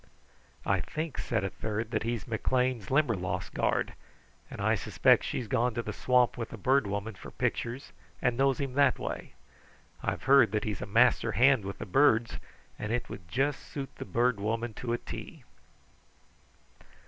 [0.65, 3.93] "I think," said a third, "that he's McLean's Limberlost guard,
[4.49, 8.35] and I suspect she's gone to the swamp with the Bird Woman for pictures and
[8.35, 9.33] knows him that way.
[10.01, 12.37] I've heard that he is a master hand with the birds,
[12.79, 15.43] and that would just suit the Bird Woman to a T."